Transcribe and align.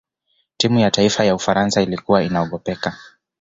timu 0.57 0.79
ya 0.79 0.91
taifa 0.91 1.25
ya 1.25 1.35
ufaransa 1.35 1.81
ilikuwa 1.81 2.23
inaogopeka 2.23 2.97